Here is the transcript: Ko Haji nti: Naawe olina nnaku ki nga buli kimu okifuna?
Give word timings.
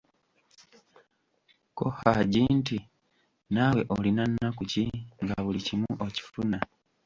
Ko 1.77 1.85
Haji 1.97 2.41
nti: 2.59 2.77
Naawe 3.53 3.81
olina 3.95 4.23
nnaku 4.27 4.61
ki 4.71 4.83
nga 5.23 5.35
buli 5.43 5.59
kimu 5.67 5.89
okifuna? 6.05 6.57